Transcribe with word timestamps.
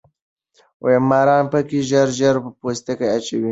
مارانو 1.09 1.49
پکې 1.53 1.79
ژر 1.89 2.07
ژر 2.17 2.35
پوستکي 2.59 3.07
اچول. 3.15 3.45